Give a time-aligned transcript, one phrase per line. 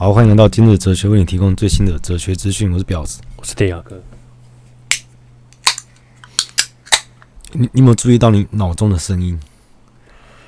[0.00, 2.70] 好，欢迎来到今日哲学，为你提供最新的哲学资讯。
[2.72, 4.00] 我是表子，我是戴亚哥。
[7.50, 9.36] 你你有没有注意到你脑中的声音？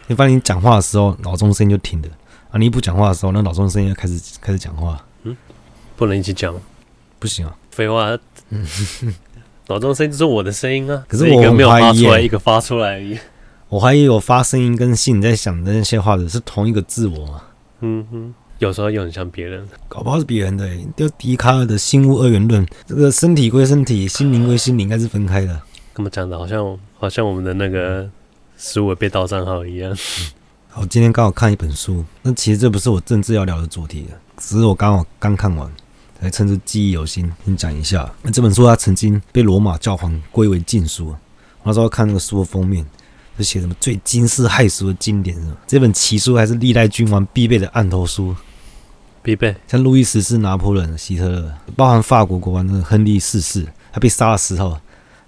[0.07, 2.09] 你发现你讲话的时候，脑中声音就停的
[2.53, 2.59] 啊！
[2.59, 5.05] 你一不讲话的时候，那脑中声音要开始开始讲话。
[5.25, 5.37] 嗯，
[5.97, 6.55] 不能一起讲，
[7.19, 7.53] 不行啊！
[7.73, 8.17] 废话，
[8.51, 8.65] 嗯，
[9.67, 11.05] 脑中声音就是我的声音啊。
[11.09, 13.19] 可是我一个没有发出来，一个发出来而已。
[13.69, 17.43] 我怀疑我发声音跟心里在想的那些话的是同一个自我吗？
[17.81, 20.69] 嗯哼，有时候又很像别人，搞不好是别人的。
[20.95, 25.63] 就笛卡尔的心物二元论，这个身体归身体，心灵归心灵，应该是分开的。
[25.95, 28.07] 这么讲的，好像好像我们的那个
[28.59, 29.97] 十五被盗账号一样。
[30.69, 35.67] 好，今天刚好看一本书，那其实这不是我政治要聊的主题，只是我刚好刚看完，
[36.21, 38.13] 才趁着记忆犹新，先讲一下。
[38.21, 41.15] 那这本书它曾经被罗马教皇归为禁书，
[41.65, 42.85] 那时候看那个书的封面。
[43.39, 45.57] 就写什么最惊世骇俗的经典是吧？
[45.67, 48.37] 这本奇书还是历代君王必备的案头书，
[49.23, 49.55] 必备。
[49.67, 54.77] 像路易十四、拿破仑、希特勒，包含法国国王那个亨利四世，他被杀的时候，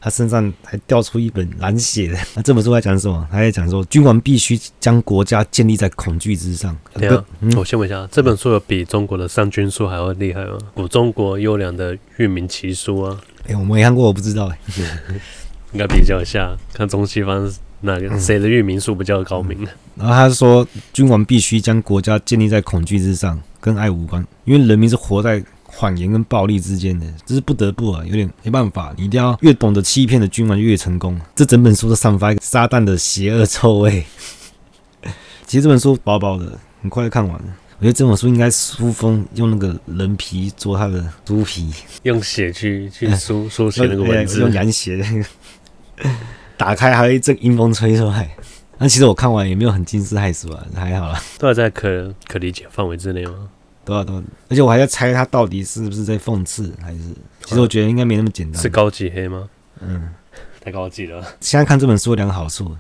[0.01, 2.19] 他身上还掉出一本蓝血的。
[2.35, 3.27] 那这本书在讲什么？
[3.31, 6.77] 他在讲说，君王必须将国家建立在恐惧之上。
[6.95, 10.59] 对啊，嗯、我先问一下，这本书有比中国的商君书还要厉害吗？
[10.75, 13.21] 古中国优良的御名奇书啊！
[13.45, 14.59] 哎、欸，我没看过，我不知道、欸。
[15.73, 17.53] 应该比较一下，看中西方。
[17.85, 19.71] 那个谁的御名术比较高明呢？
[19.97, 28.93] 然后他说，君王必须将国家建立在恐惧之上，跟爱无关，因为人民是活在谎言跟暴力之间的，这是不得不啊，有点没办法。
[28.99, 31.19] 你一定要越懂得欺骗的君王越成功。
[31.37, 34.05] 这整本书都散发一个撒旦的邪恶臭味。
[35.47, 37.45] 其实这本书薄薄的，很快就看完了。
[37.79, 45.25] 我觉得这本书应该书封用那个人皮做它的书皮，用血去 去书书写那个文字，用羊血。
[46.57, 48.31] 打开还有一阵阴风吹出来，
[48.83, 53.49] 那其实我看完也没有很惊世骇俗啊，还好啦，都还在可可理解范围之内吗？
[53.85, 56.99] 对啊，对啊，而且我还在猜他到底是不是在讽刺，还是
[57.45, 58.61] 其实我觉得应该没那么简单。
[58.61, 59.49] 是高级黑吗？
[59.81, 60.09] 嗯，
[60.61, 61.25] 太高级了。
[61.41, 62.77] 现在看这本书有两个好处，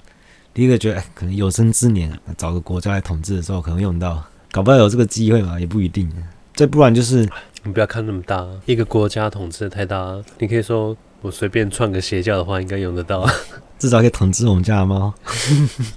[0.53, 6.11] 第一个觉得可能有生之年找个国家来统治的时候可能用到，搞不好有这个机会嘛，也不一定。
[6.57, 7.29] 再不然就是
[7.63, 13.27] 你不要看那么大，一个国家统治太大，你可以说我随便创个邪教的话，应该用得到。
[13.79, 15.13] 至少可以统治我们家的猫，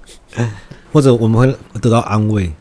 [0.93, 2.51] 或者我们会得到安慰，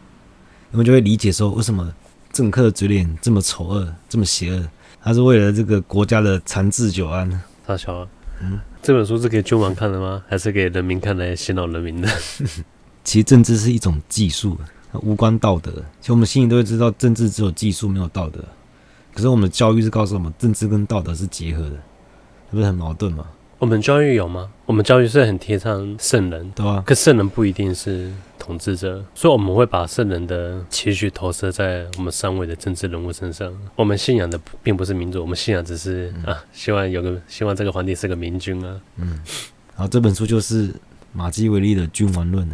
[0.72, 1.94] 我们就会理解说，为什么
[2.32, 4.68] 政客的嘴脸这么丑恶、这么邪恶？
[5.02, 7.28] 他是为了这个国家的长治久安。
[7.66, 8.08] 大乔啊，
[8.42, 10.22] 嗯，这本书是给君王看的吗？
[10.28, 12.08] 还是给人民看来洗脑人民的？
[13.04, 14.58] 其实政治是一种技术，
[15.02, 15.70] 无关道德。
[16.00, 18.42] 其实我们心里都会知道，政治只有技术没有道德。
[19.14, 21.80] 可是我们的教育是告诉我们，政治跟道德是结合的，是
[22.54, 23.26] 不是很矛盾吗？
[23.58, 24.50] 我们教育有吗？
[24.66, 26.82] 我们教育是很提倡圣人，对啊。
[26.86, 33.50] 可圣人不一定是统治者，所以我们会把圣人的期许投射在我们上位的政治人物身上。
[33.74, 38.76] 我们信仰的并不是民主，我们信仰只是、嗯、啊，希望有个希望这个皇帝是个明君啊。
[38.98, 39.18] 嗯，
[39.74, 40.70] 好，这本书就是
[41.12, 42.46] 马基维利的《君王论》。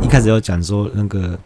[0.00, 1.36] 一开始要讲说那个。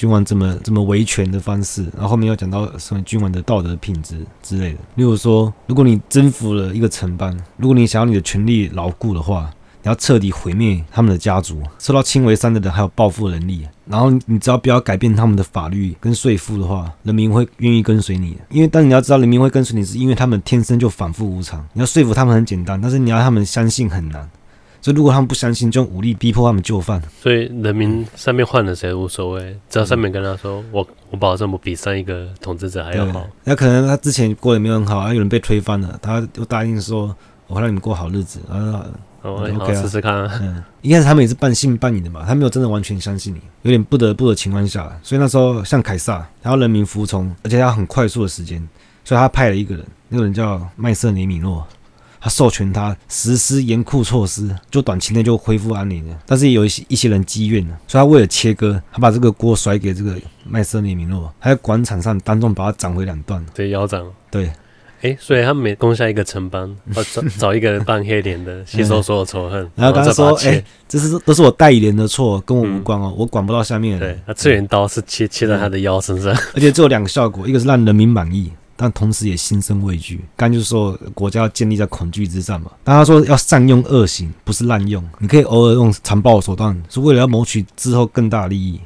[0.00, 4.78] 君王怎么怎么维权的方式，然后后面又讲到什么君王的道德品质之类的。
[4.94, 9.50] 例如说，如果你征服了一个城邦，如果你想要你的权力牢固的话，
[9.82, 13.68] 你要彻底毁灭他们的家族，受到轻微伤的人还有报复能力。
[13.84, 18.38] 然后你只要不要改变他们的法律跟税负的话，人民会愿意跟随你。
[18.48, 21.62] 因为当你要知道人民会跟随你，是因为他们天生就反复无常。
[21.74, 24.26] 你要说服他们很简单，但是你要他们相信很难。
[24.80, 27.02] 所以，如果他们不相信，就用武力逼迫他们就范。
[27.20, 37.14] 所以，人民上面换了谁无所谓，只要上面跟他说：“嗯、我我保证我比上一个统治者还要好。”那可能他之前过得没有很好，啊，有人被推翻了，他就答应说
[37.46, 38.86] ：“我会让你们过好日子。”啊，
[39.22, 40.40] 哦，OK，试试看啊。
[40.40, 48.66] 嗯，一开始他们也是半信半疑的嘛，他没有真的完全相信你，有点不得不的情况下，所以那时候像凯撒，他要人民服从，而且他要很快速的时间，
[49.04, 51.66] 所以他派了一个人，那个人叫麦瑟尼米诺。
[52.20, 56.18] 他授权他实施严酷措施，就短期内就恢复安宁了。
[56.26, 60.14] 但是也有一些一些人积怨了，所以他为了切割，他把这个锅甩给这个
[60.44, 63.44] 麦瑟尼米诺，他在广场上当众把他斩回两段。
[63.54, 64.02] 对，腰斩。
[64.30, 64.46] 对，
[65.02, 66.76] 哎、欸，所以他每攻下一个城邦，
[67.10, 69.58] 找 找一个人扮黑脸的，吸收所有仇恨。
[69.74, 78.52] 然后跟他说：“哎、欸，这是都是我代理人的错，跟我无关哦，嗯、我管不到下面。”对，他次元刀是切切在他的腰身上，而且只有两个效果，一个是让人民满意。
[78.82, 80.18] 但同时也心生畏惧。
[80.34, 82.70] 刚就是说，国家要建立在恐惧之上嘛。
[82.82, 85.06] 但他说要善用恶行，不是滥用。
[85.18, 88.80] 你可以偶尔用残暴手段，是为了要谋取之后更大利益。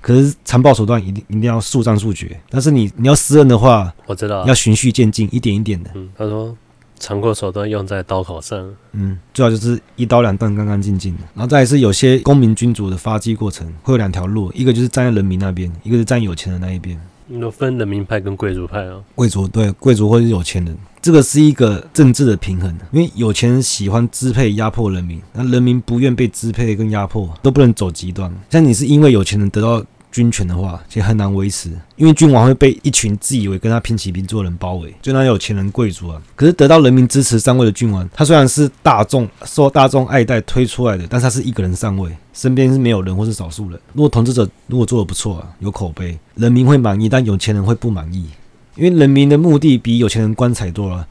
[0.00, 2.36] 可是残暴手段一定一定要速战速决。
[2.50, 5.92] 但是你你要施恩的话，我知道，要循序渐进，一点一点的。
[5.94, 6.56] 嗯，他说
[6.98, 8.68] 残酷手段用在刀口上。
[8.94, 11.20] 嗯，最好就是一刀两断，干干净净的。
[11.34, 17.00] 然后再来是有些公民君主的发迹过程会有两条路，一个就是站在人民那边，一个是站有钱的那一边。
[17.26, 19.00] 你都分人民派跟贵族派啊。
[19.14, 28.32] 贵族对贵族或者是有钱人，这个是一个政治的平衡，因为有钱人喜欢支配压迫人民，那人民不愿被支配跟压迫，都不能走极端。
[28.50, 29.84] 像你是因为有钱人得到。
[30.14, 36.22] 军权的话，其实很难维持，因为君王会被一群自以为跟他平起平坐的人包围，就那有钱人贵族啊。
[36.36, 43.80] 可是得到人民支持上位的君王，他虽然是大众受大众爱戴推出来的，但是他是一个人上位，身边是没有人或是少数人。
[43.92, 48.28] 如果统治者如果做得不错啊，有口碑，人民会满意，但有钱人会不满意，
[48.76, 51.04] 因为人民的目的比有钱人光彩多了。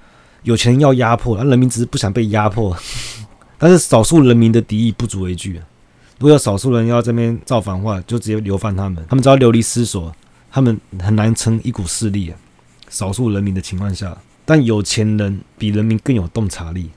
[0.44, 2.76] 有钱人要压迫，而人民只是不想被压迫，
[3.58, 5.64] 但是少数人民的敌意不足为惧啊。
[6.24, 9.06] 如果有少数人要这边造反的话，就直接流放他们。
[9.10, 10.10] 他们只要流离失所，
[10.50, 12.34] 他们很难成一股势力。
[12.90, 16.90] 少数人民的情况下，但有钱人比人民更有洞察力，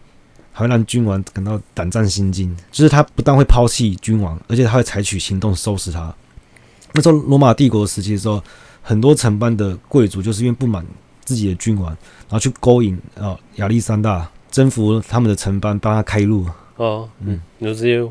[0.53, 2.57] 还会让君王感到胆战心惊。
[2.71, 6.15] 就是他不但会抛弃君王，而且他会采取行动收拾他。
[6.93, 8.41] 那时候罗马帝国时期的时候，
[8.81, 10.87] 很多城邦的贵族就是因为不满
[11.25, 16.47] 自己的君王，然后去勾引啊亚历山大，征服他们的城邦，帮他开路。
[16.77, 18.09] 哦，嗯，有这些。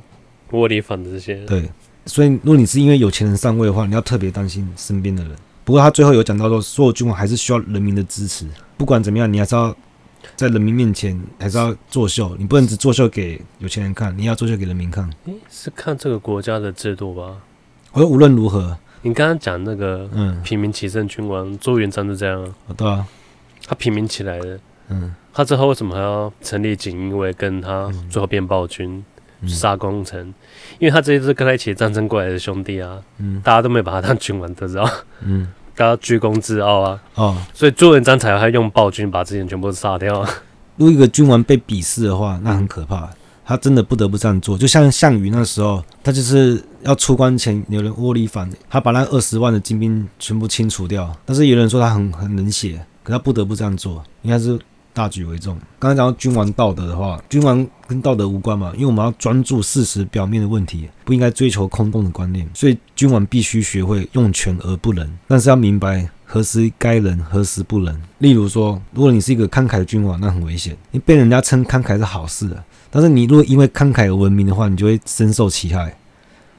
[0.51, 1.69] 窝里反的这些对，
[2.05, 5.35] 所以如果你是因为有钱人上位的话，你要特别担心身边的人。
[5.63, 8.45] 不过他最后有讲到说，所有君王还是需要人民的支持。
[8.77, 9.75] 不管怎么样，你还是要
[10.35, 15.09] 在人民面前还是要作秀，你不能只作秀给有钱人看，你要作秀给人民看。
[15.25, 17.37] 诶，是看这个国家的制度吧？
[17.91, 23.07] 我说无论如何，你刚刚讲那个嗯平民起胜君王朱元璋是这样，哦，对啊，
[23.65, 24.59] 他平民起来的，
[24.89, 29.03] 嗯，他之后为什么还要成立锦衣卫，跟他最后变暴君？
[29.47, 30.33] 杀功臣，
[30.79, 34.89] 因为他这一次跟他一起战争过来的兄弟啊，嗯，大家都没把他当君王，都知道，
[35.21, 40.25] 嗯，大家居功自傲啊，哦，所以朱元璋才会用暴君把这些人全部杀掉。
[40.77, 43.09] 如果一个君王被鄙视的话，那很可怕，
[43.45, 44.57] 他真的不得不这样做。
[44.57, 51.15] 就像项羽那时候，他就是要出关前有人窝里反，他把那二十万的精兵全部清除掉。
[51.25, 54.59] 但是有人说他很很冷血，可他不得不这样做，应该是。
[54.95, 55.59] 大局为重。
[55.77, 62.49] 刚才讲到君王道德的话，君王跟道德无关嘛，因为我们要专注事实表面的问题，不应该追求空洞的观念。
[62.53, 68.01] 所以君王必须学会用权而不能，但是要明白何时该能，何时不能。
[68.19, 75.95] 例如说，如果你是一个慷慨的君王，那很危险，你被人家称慷慨是好事的，但是你如果因为慷慨而闻名的话，你就会深受其害，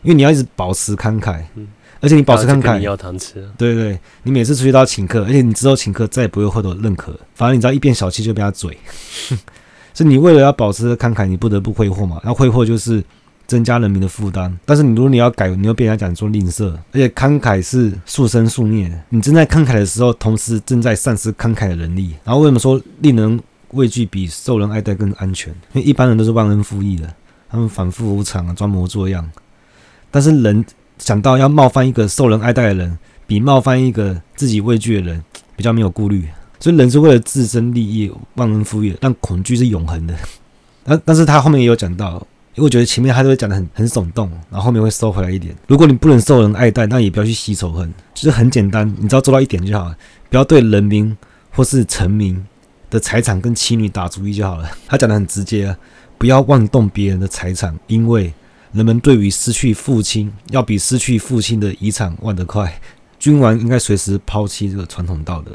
[0.02, 1.42] 因为你要一直保持慷慨。
[2.06, 3.34] 而且你保持慷慨，你要糖吃。
[3.58, 8.78] 对对对，你每次出去都要请客，而且你之后请客再也不会获得认可，反而你知道一变小气就被他嘴。
[9.92, 12.20] 所以你为了要保持慷慨，你不得不挥霍嘛。
[12.22, 13.02] 那挥霍就是
[13.48, 14.56] 增加人民的负担。
[14.64, 16.70] 但是你如果你要改，你又被人家讲说吝啬。
[16.92, 22.14] 而且慷慨是速生速灭，你正在慷慨的时候，同时正在丧失慷慨的能力。
[22.22, 23.40] 然后为什么说令人
[23.72, 25.52] 畏惧比受人爱戴更安全？
[25.72, 27.12] 因为一般人都是忘恩负义的，
[27.50, 29.28] 他们反复无常啊，装模作样。
[30.12, 30.64] 但是人。
[30.98, 35.22] 想到要冒犯一个受人爱戴的人，比冒犯一个自己畏惧的人
[35.54, 36.26] 比较没有顾虑，
[36.58, 40.14] 所以人是为了自身利益忘恩负义，但恐惧是永恒的。
[40.84, 42.14] 但但是他后面也有讲到，
[42.54, 45.54] 因为我觉得前面他都会讲得很很耸动，然后后面会收回来一点。
[45.66, 49.96] 如果你不能受人爱戴，那也不要去吸仇恨，就是很简单，你只要做到一点就好了，
[50.30, 51.16] 不要对人民
[51.50, 52.42] 或是臣民
[52.88, 54.70] 的财产跟妻女打主意就好了。
[54.86, 55.76] 他讲得很直接啊，
[56.16, 58.32] 不要妄动别人的财产，因为。
[58.76, 62.78] 人们对于失去父亲，要比失去父亲的遗产忘得快。
[63.18, 65.50] 君王应该随时抛弃这个传统道德，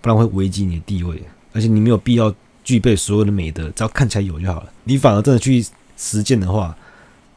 [0.00, 1.22] 不然会危及你的地位。
[1.52, 4.72] 而且你没有必要具备所有的美德，只要看起来有就好了。
[4.82, 5.64] 你反而真的去
[5.96, 6.76] 实践的话，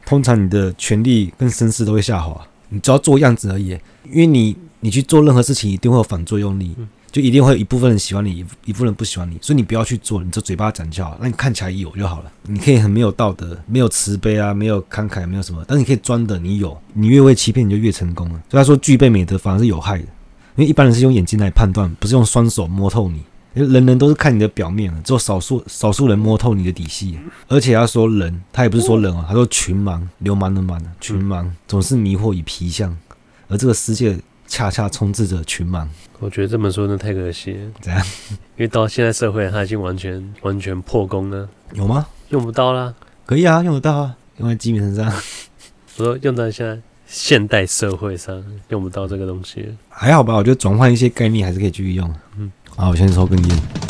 [0.04, 2.44] 通常你的权力跟声势都会下滑。
[2.70, 3.78] 你只要做样子而已，
[4.10, 6.74] 因为你你去做任何事情一定会有反作用力。
[7.12, 12.30] 就一定会有一部分人喜欢你，一一部分人不喜欢你，所以你不要去做，你就嘴巴讲就好，那你看起来有就好了。
[12.44, 18.34] 你可以很没有道德，没有慈悲啊，没有慷慨，没有什么，但你可以装的，你有，你越会欺骗，你就越成功了。
[18.48, 20.04] 所以他说具备美德反而是有害的，
[20.54, 23.22] 因为一般人是用眼睛来判断，不是用双手摸透你。
[23.54, 27.18] 人人都是看你的表面，只有少数少数人摸透你的底细。
[27.48, 32.96] 而且他说人，他也不是说人啊，他说群盲，流氓的氓，群盲总是迷惑于皮相，
[33.48, 34.16] 而这个世界。
[34.50, 35.86] 恰恰充斥着群盲，
[36.18, 37.70] 我觉得这本书真的太可惜了。
[37.80, 38.04] 怎样？
[38.56, 41.48] 因为到现在社会，它已经完全完全破功了。
[41.74, 42.04] 有吗？
[42.30, 42.92] 用不到啦。
[43.24, 45.06] 可以啊，用得到啊，用在基本身上。
[45.96, 49.72] 我说用在现在现代社会上，用不到这个东西。
[49.88, 52.12] 还好吧，我觉得转换一些概念还是可以继续用。
[52.36, 53.89] 嗯，好，我先抽根烟。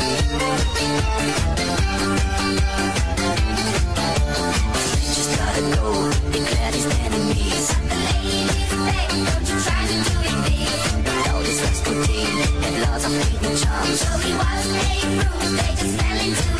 [14.73, 16.50] just stay they just fell into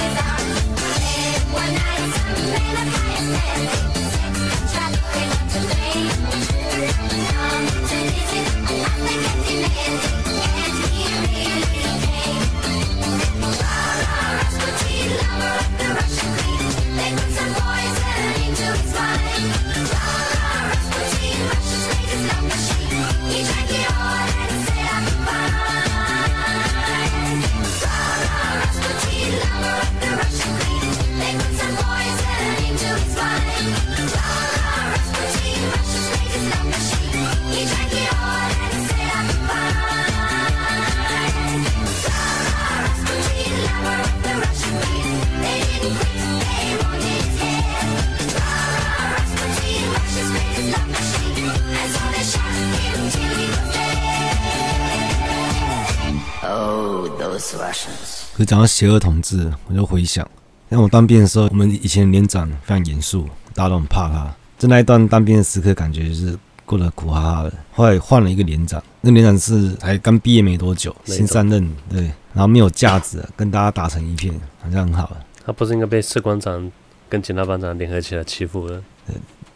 [58.33, 60.27] 可是讲到邪恶统治，我就回想，
[60.69, 64.33] 像我当兵的时候，我们以前连长非常严肃，大家都很怕他。
[64.57, 67.53] 在那一段当兵的时刻，感觉就是过得苦哈哈的。
[67.73, 75.17] 后来换了一个连长，那个连长是才刚毕业没多久，新上任，对，然后没有架子，跟大家打成一片，好像很好。
[75.45, 76.71] 他不是应该被士官长
[77.09, 78.81] 跟警察班长联合起来欺负了？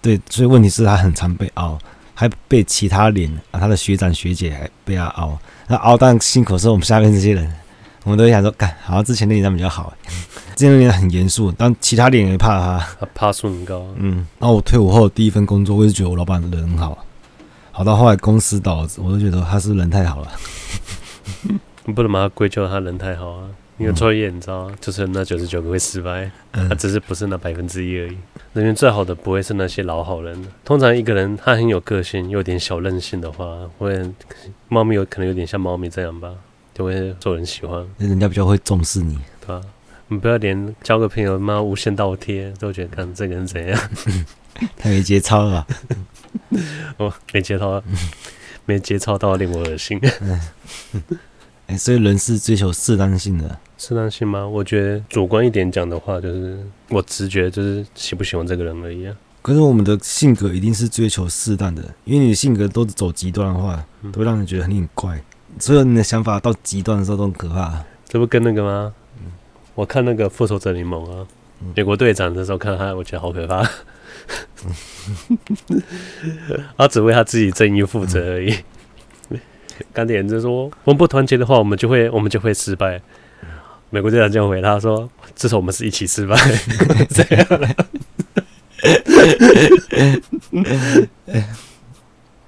[0.02, 1.80] 对，所以问题是他很常被熬，
[2.14, 5.38] 还被其他连啊，他的学长学姐还被他熬。
[5.68, 7.52] 那熬但辛苦的是我们下面这些人，
[8.06, 9.92] 我们都会想说，干，好像之前那连长比较好。
[10.56, 12.88] 之前那连长很严肃，但其他脸也怕他。
[13.00, 17.06] 他怕数很高，嗯，然后我退伍后第一份工作，我也是觉得我老板人很好，
[17.72, 20.32] 好到后来公司倒，我都觉得他是人太好了。
[21.86, 23.50] 你不能把他归咎他人太好啊。
[23.78, 26.32] 因为创业你知道，就是那九十九个会失败，
[26.78, 28.18] 只是不是那百分之一而已。
[28.54, 33.46] 人缘最好的不会是那些老好人，通常一个人他很有个性，有点小任性的话，
[33.78, 34.10] 会
[34.70, 36.30] 猫咪有可能有点像猫咪这样吧，
[36.76, 39.18] 就会受人喜欢，那人家比较会重视你。
[39.40, 39.62] 对吧？
[40.10, 43.80] 你不要连交个朋友妈无限倒贴，都觉得看这个人怎样，
[44.78, 45.68] 太没节操了吧？
[46.98, 47.82] 哦，没节操，
[48.66, 50.00] 没节操到令我恶心。
[51.68, 53.58] 哎、所以人是追求适当性的。
[53.78, 54.48] 适当性吗？
[54.48, 59.16] 我觉得主观一点讲的话，就是我直觉就是喜不喜欢这个人而已啊。
[59.42, 65.20] 可是我们的性格一定是追求适当的，因为你的性格都是走极端的话，都会让人觉得你很怪。
[65.60, 67.84] 所有你的想法到极端的时候都很可怕。
[68.08, 68.94] 这不跟那个吗？
[69.74, 71.26] 我看那个复仇者联盟啊，
[71.76, 73.70] 美国队长的时候看他，我觉得好可怕。
[76.78, 78.56] 他只为他自己正义负责而已。
[79.92, 83.02] 钢铁人就说：“我们不团结的话，我们就会我们就会失败。”
[83.92, 86.38] 美国队长这样回他说：“至少我们是一起失败。”
[87.12, 87.46] 这样。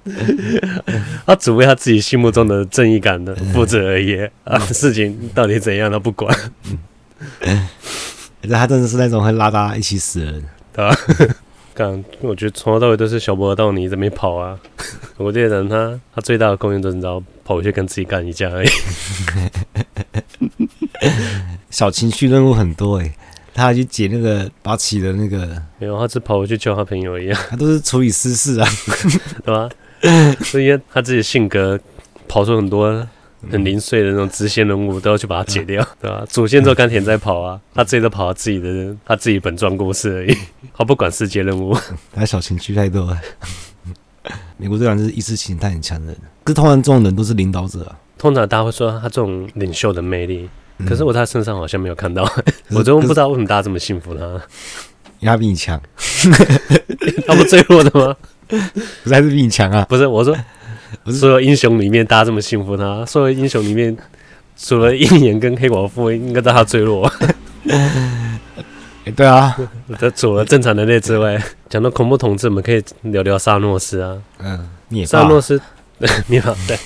[1.26, 4.58] 他只为他自己心目中的正义感的负责而已啊！
[4.58, 6.34] 事情到底怎样，他不管。
[8.50, 10.44] 他真的是那种会拉大家一起死人。
[10.72, 10.96] 对吧？
[11.74, 14.58] 刚我觉得从头到尾都是小波到你这边跑啊。
[15.16, 18.68] 我这个人他他最大的贡献就是你知道跑回去跟自己干一架而已。
[21.70, 23.14] 小情绪任务很多哎、欸，
[23.54, 28.68] 他还去解那个八旗的那个，没有，他只跑回去救他朋友一样，他都是处理私事啊，
[29.44, 29.68] 对吧？
[30.44, 31.78] 所以他自己性格
[32.26, 33.06] 跑出很多
[33.50, 36.24] 很零碎的那种支线任务，都要去把它解掉， 对吧？
[36.28, 40.36] 主线之后钢铁在跑啊，他自己都跑到自己的他自己本传故事而已，
[40.76, 41.76] 他不管世界任务。
[42.12, 43.18] 他小情绪太多了。
[44.56, 47.96] 美国队长就是意识形态很强的人，可是通常这种人都是领导者啊。
[48.18, 50.48] 通常大家会说他这种领袖的魅力，
[50.86, 52.28] 可是我在他身上好像没有看到，
[52.70, 54.24] 我真不知道为什么大家这么信服他。
[55.20, 55.80] 因为他比你强，
[57.26, 58.14] 他不最弱的吗？
[59.04, 59.84] 不是还是比你强啊？
[59.88, 60.36] 不是，我说
[61.06, 63.96] 所有英雄里面大家这么信服他，所有英雄里面
[64.56, 67.10] 除了鹰眼跟黑寡妇，应该在他最弱。
[69.04, 69.56] 欸、 对啊，
[69.98, 74.16] 这除了正常人类之外，讲到恐怖统治，我们可以聊聊萨诺斯啊。
[74.38, 75.60] 嗯，你也萨诺斯，
[76.28, 76.78] 你好，对，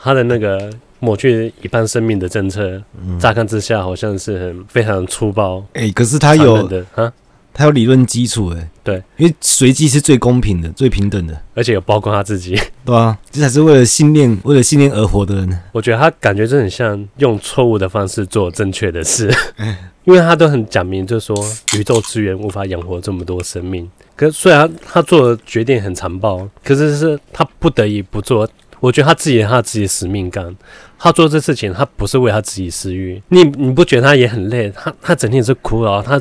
[0.00, 5.64] 他的那个抹去一半生命的政策，嗯乍看之下好像是很非常粗暴。
[5.74, 7.12] 哎、可是他有的啊，
[7.54, 15.60] 他有理论基础，诶，对，因为随机是最公平的、最平等的，而且有包括他自己， 对啊，这才是为了信念、为了信念而活的人。
[15.72, 19.30] 我觉得他感觉就很像用错误的方式做正确的事，
[20.04, 21.36] 因为他都很讲明，就是说
[21.78, 23.88] 宇宙资源无法养活这么多生命。
[24.16, 28.48] 可是虽然他做的决定很残暴，可是是他不得已不做。
[28.80, 30.52] 我觉得他自己有他自己的使命感，
[30.98, 33.22] 他做这事情，他不是为他自己私欲。
[33.28, 34.68] 你你不觉得他也很累？
[34.74, 36.20] 他他整天也是苦恼，他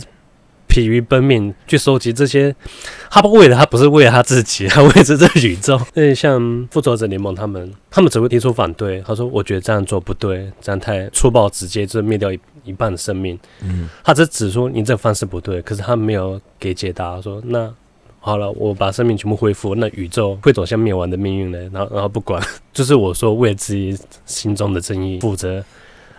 [0.72, 2.56] 疲于奔命去收集这些。
[3.10, 5.78] 他不为了他不是为了他自己，他为了这宇宙。
[5.94, 6.40] 那像
[6.72, 9.04] 复仇者联盟他们，他们只会提出反对。
[9.06, 17.22] 他说：“我觉得这样做不对，这样太粗暴直接，就灭掉一一半的生命。”嗯，他只指出你这个方式不对，可是他没有给解答。
[17.22, 17.70] 说那。
[18.24, 21.58] 好了，我把生命全部恢复，那宇宙会走向灭亡的命运呢？
[21.74, 22.40] 然后，然后不管，
[22.72, 25.66] 就是我说为自己心中的正义负责，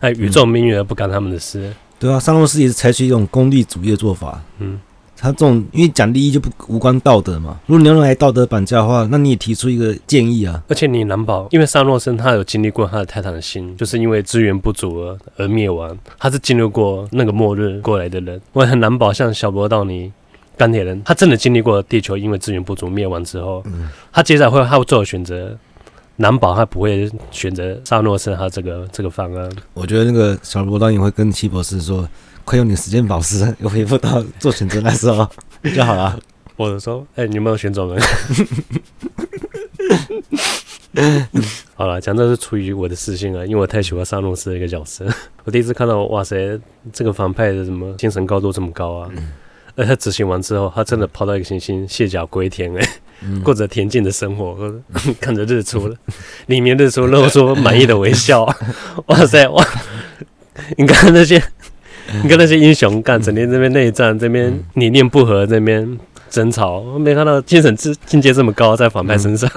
[0.00, 1.72] 哎，宇宙命运而不干他们的事。
[2.02, 4.42] 对啊，萨诺斯也是采取一种功利主义的做法。
[4.58, 4.76] 嗯，
[5.16, 7.60] 他这种因为讲利益就不无关道德嘛。
[7.66, 10.60] 如果你要用来道德绑架的话，那你也提出一个建议啊。
[10.68, 20.12] 而且你难保，因为萨诺森他有经历过他的泰坦星，就是因为资源不足而而灭亡，他是经历过那个末日过来的人，我也很难保像小罗道尼。
[20.54, 25.56] 钢铁人，他真的经历过地球因为资源不足灭亡之后，嗯、他接下来会他会做的选择，
[26.16, 29.50] 难保他不会选择萨诺斯他这个这个方案。
[29.74, 32.08] 我觉得那个小罗导演会跟奇博士说，
[32.44, 35.28] 快用你时间宝石，又恢复到做选择那时候
[35.74, 36.18] 就好了。
[36.56, 38.02] 或者说，哎、欸，你有没有选走人？
[41.74, 45.06] 好了，讲这是出于我的私心啊，因为我太喜欢萨诺斯的一个角色。
[45.44, 46.60] 我第一次看到，哇塞，
[46.92, 49.10] 这个反派的什么精神高度这么高啊！
[49.16, 49.32] 嗯
[49.74, 52.86] 而他执行完之后，他真的跑到一个行星，卸甲归田，哎，
[53.42, 54.56] 过着恬静的生活，
[55.20, 55.96] 看着日出了，
[56.46, 58.44] 里面日出露出满意的微笑。
[59.06, 59.66] 哇塞，哇！
[60.76, 61.42] 你看那些，
[62.22, 65.98] 你看那些英雄干，整天这边内战，这边理念不合，这边
[66.30, 69.50] 争吵，没看到精神境境界这么高，在反派身上。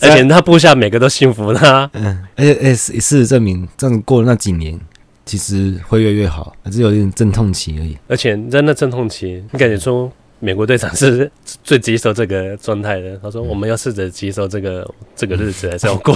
[0.00, 1.90] 而且他部下每个都信服他。
[1.94, 4.78] 嗯，而且，哎，事实证明，这样过了那几年。
[5.24, 7.98] 其实会越来越好，还是有一点阵痛期而已。
[8.06, 11.30] 而且在那阵痛期，你感觉说美国队长是
[11.64, 13.16] 最接受这个状态的。
[13.22, 16.14] 他说：“我们要试着接受这个、嗯、这个日子，还是要过。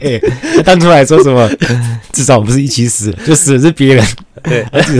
[0.00, 0.20] 欸”
[0.58, 1.48] 他 当初还说什么？
[2.12, 4.04] 至少我们不是一起死，就死的是别人。
[4.42, 4.98] 对，他现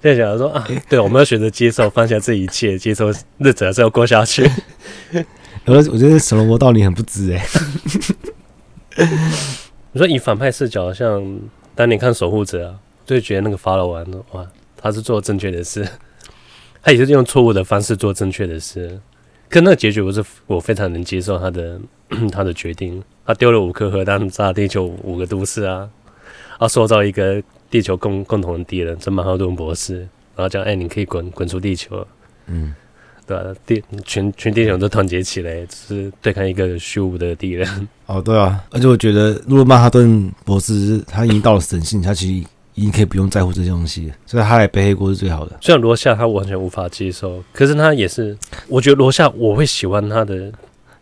[0.00, 4.48] 在想说啊，对，我们要选择接受，放下这一切，接受日子还是要过下去。
[5.66, 7.46] 我我觉得所罗门道理很不值哎。
[9.92, 11.40] 你说以反派视角，像。
[11.72, 12.74] 当年看守护者啊，
[13.06, 15.88] 就觉得那个法老王哇，他是做正确的事，
[16.82, 19.00] 他也是用错误的方式做正确的事。
[19.48, 21.80] 可那个结局不是我非常能接受他的
[22.30, 23.02] 他的决定。
[23.26, 25.88] 他丢了五颗核弹炸地球五个都市啊，
[26.58, 29.98] 他塑造一个地球共共同的敌人，这曼哈顿博士，
[30.34, 32.06] 然后讲哎，你可以滚滚出地球。
[32.46, 32.74] 嗯。
[33.30, 37.68] 对啊，地全全地球都团结起来，只是对抗一个虚无的敌人。
[38.06, 45.56] 哦，对啊，而且我觉得，如果曼哈顿博士他已经到了神性，他其实已经可以不用在乎这些东西，所以他来背黑锅是最好的。
[45.60, 48.36] 虽然罗夏他完全无法接受，可是他也是，
[48.68, 50.50] 我觉得罗夏我会喜欢他的，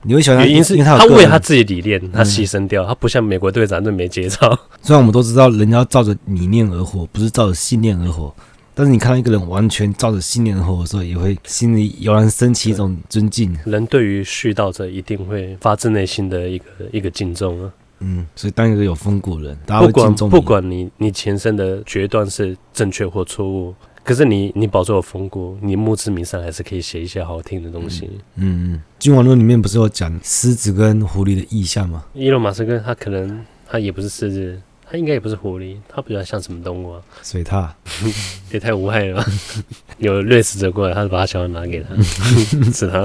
[0.03, 4.49] 你会喜欢他，原因是因为他为他自己理念，他牺牲掉，嗯、他不像美国队长那么没节操。
[4.83, 8.35] 虽然我们都知道，人要照着理念而活，不是照着信念而活。
[8.75, 13.53] 但是你看到一个人完全照着信念而活的时候，也会心里油然升起一种尊敬。
[13.65, 17.73] 人对于絮道者一定会发自内心的一个一个敬重啊。
[18.01, 20.29] 嗯，所以当一个有风骨人，大家会敬重。
[20.29, 28.09] 不管不管你你前生的决断是正确或错误，可是你你保住有风骨，你墓志铭上还是可以写一些好听的东西。
[28.37, 32.05] 嗯嗯，君王论里面不是有讲狮子跟狐狸的意象吗？
[32.15, 34.61] 伊隆马斯克他可能他也不是狮子。
[34.91, 37.03] 他应该也不是狐狸，它比较像什么动物啊？
[37.23, 37.69] 水獭，
[38.51, 39.27] 也太无害了吧！
[39.99, 41.95] 有掠食者过来，他就把他小孩拿给他，
[42.73, 43.03] 吃它，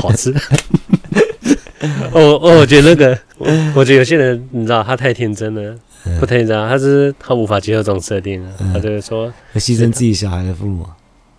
[0.00, 0.32] 好吃。
[2.12, 3.18] 哦哦，我觉得那个，
[3.74, 5.74] 我觉得有些人你知道，他太天真了，
[6.18, 10.86] 不太天真，他是他无法接受这种设定，他就是说牺牲自己小孩的父母，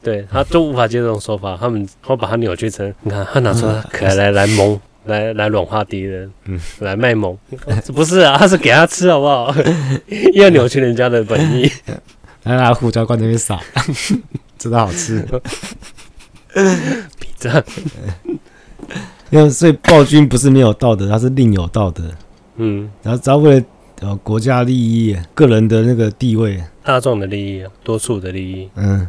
[0.02, 4.80] 对他都无法接受这种说法，他们会把他扭曲成，你看他拿出来可爱来来萌。
[5.06, 7.36] 来来软化敌人，嗯，来卖萌，
[7.84, 9.52] 这 不是啊，他是给他吃好不好？
[10.36, 11.68] 要扭曲人家的本意，
[12.46, 13.60] 来拿胡椒罐那边撒，
[14.60, 15.26] 真的好吃。
[17.20, 17.64] 比赞，
[19.32, 22.04] 因为所以暴君不是没有道德，他是另有道德。
[22.58, 23.66] 嗯，然后只要为了
[24.02, 29.08] 呃国家利益、个人的那个地位、大众的利益、多数的利益，嗯，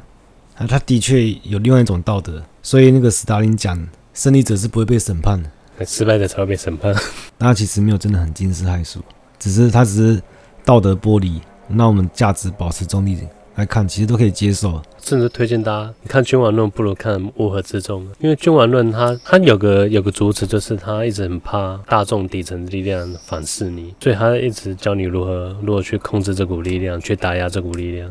[0.57, 2.43] 啊他的确有另外一种道德。
[2.63, 5.51] 所以那个斯大林讲，胜利者是不会被审判的。
[5.85, 6.95] 失败者才会被审判。
[7.39, 9.01] 那其实没有真的很惊世骇俗，
[9.41, 10.23] 只是他只是
[10.65, 13.19] 道德剥离，让我们价值保持中立，
[13.57, 14.81] 来看，其实都可以接受。
[15.03, 28.11] 甚至推荐大家，你看《君王论》不如看《乌合之众》，因为《君王论》它它有个有个主旨，就是他一直很怕大众底层力量反噬你，所以他一直教你如何如何去控制这股力量，去打压这股力量。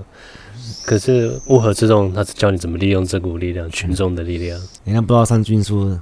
[0.85, 4.59] 可是乌合之众，他是教你怎么利用这股力量，群众的力量。
[4.83, 6.01] 人家不知道三军说的，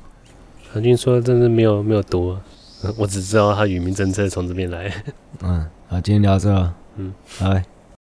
[0.74, 2.36] 三军说真是没有没有读，
[2.98, 4.92] 我只知道他与民政策从这边来。
[5.44, 7.79] 嗯，好，今天聊到这了，嗯，拜拜。